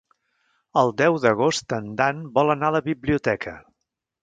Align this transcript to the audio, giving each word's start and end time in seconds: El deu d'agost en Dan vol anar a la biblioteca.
El 0.81 0.89
deu 1.01 1.17
d'agost 1.25 1.77
en 1.79 1.93
Dan 2.01 2.25
vol 2.39 2.51
anar 2.55 2.73
a 2.73 2.77
la 2.79 2.83
biblioteca. 2.91 3.57